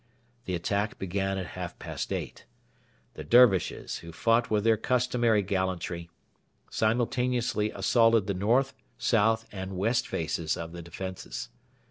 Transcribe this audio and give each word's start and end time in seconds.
The 0.45 0.55
attack 0.55 0.97
began 0.97 1.37
at 1.37 1.45
half 1.53 1.77
past 1.77 2.11
eight. 2.11 2.45
The 3.13 3.23
Dervishes, 3.23 3.97
who 3.97 4.11
fought 4.11 4.49
with 4.49 4.63
their 4.63 4.75
customary 4.75 5.43
gallantry, 5.43 6.09
simultaneously 6.71 7.69
assaulted 7.69 8.25
the 8.25 8.33
north, 8.33 8.73
south, 8.97 9.45
and 9.51 9.77
west 9.77 10.07
faces 10.07 10.57
of 10.57 10.71
the 10.71 10.81
defences. 10.81 11.49